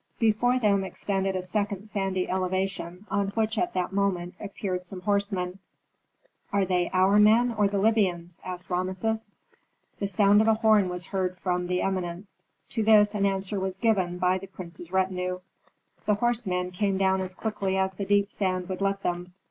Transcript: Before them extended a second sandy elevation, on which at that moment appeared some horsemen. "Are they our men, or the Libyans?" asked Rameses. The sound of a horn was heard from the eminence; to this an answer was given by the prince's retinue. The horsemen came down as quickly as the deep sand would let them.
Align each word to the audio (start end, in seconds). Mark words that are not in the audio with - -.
Before 0.17 0.57
them 0.57 0.83
extended 0.83 1.35
a 1.35 1.43
second 1.43 1.85
sandy 1.85 2.27
elevation, 2.27 3.05
on 3.11 3.27
which 3.35 3.55
at 3.59 3.73
that 3.75 3.93
moment 3.93 4.33
appeared 4.39 4.83
some 4.83 5.01
horsemen. 5.01 5.59
"Are 6.51 6.65
they 6.65 6.89
our 6.91 7.19
men, 7.19 7.51
or 7.53 7.67
the 7.67 7.77
Libyans?" 7.77 8.39
asked 8.43 8.67
Rameses. 8.71 9.29
The 9.99 10.07
sound 10.07 10.41
of 10.41 10.47
a 10.47 10.55
horn 10.55 10.89
was 10.89 11.05
heard 11.05 11.37
from 11.37 11.67
the 11.67 11.83
eminence; 11.83 12.41
to 12.71 12.81
this 12.81 13.13
an 13.13 13.27
answer 13.27 13.59
was 13.59 13.77
given 13.77 14.17
by 14.17 14.39
the 14.39 14.47
prince's 14.47 14.91
retinue. 14.91 15.39
The 16.07 16.15
horsemen 16.15 16.71
came 16.71 16.97
down 16.97 17.21
as 17.21 17.35
quickly 17.35 17.77
as 17.77 17.93
the 17.93 18.05
deep 18.05 18.31
sand 18.31 18.69
would 18.69 18.81
let 18.81 19.03
them. 19.03 19.33